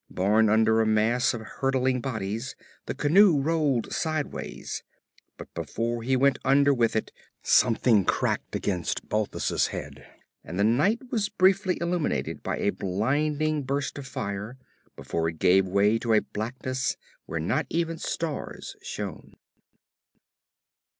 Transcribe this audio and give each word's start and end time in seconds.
Borne 0.09 0.49
under 0.49 0.81
a 0.81 0.85
mass 0.87 1.31
of 1.31 1.41
hurtling 1.41 2.01
bodies 2.01 2.55
the 2.87 2.95
canoe 2.95 3.39
rolled 3.39 3.93
sidewise, 3.93 4.81
but 5.37 5.53
before 5.53 6.01
he 6.01 6.15
went 6.15 6.39
under 6.43 6.73
with 6.73 6.95
it, 6.95 7.11
something 7.43 8.03
cracked 8.03 8.55
against 8.55 9.07
Balthus' 9.07 9.67
head 9.67 10.07
and 10.43 10.57
the 10.59 10.63
night 10.63 11.11
was 11.11 11.29
briefly 11.29 11.77
illuminated 11.79 12.41
by 12.41 12.57
a 12.57 12.71
blinding 12.71 13.61
burst 13.61 13.99
of 13.99 14.07
fire 14.07 14.57
before 14.95 15.29
it 15.29 15.37
gave 15.37 15.67
way 15.67 15.99
to 15.99 16.13
a 16.13 16.21
blackness 16.21 16.97
where 17.27 17.39
not 17.39 17.67
even 17.69 17.99
stars 17.99 18.75
shone. 18.81 19.35